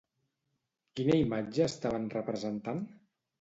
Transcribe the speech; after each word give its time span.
Quina 0.99 1.17
imatge 1.25 1.63
estaven 1.67 2.09
representant? 2.17 2.83